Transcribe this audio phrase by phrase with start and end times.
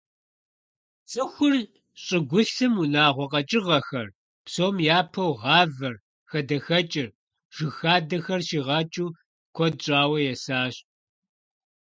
[1.11, 1.53] ЦӀыхур
[2.03, 4.07] щӀыгулъым унагъуэ къэкӀыгъэхэр,
[4.45, 5.95] псом япэу гъавэр,
[6.29, 7.09] хадэхэкӀыр,
[7.55, 9.15] жыг хадэхэр щигъэкӀыу
[9.55, 10.75] куэд щӀауэ есащ.